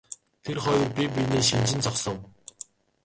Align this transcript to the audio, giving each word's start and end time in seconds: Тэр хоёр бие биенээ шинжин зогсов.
Тэр 0.43 0.57
хоёр 0.65 0.87
бие 0.95 1.07
биенээ 1.13 1.43
шинжин 1.49 1.81
зогсов. 1.85 2.17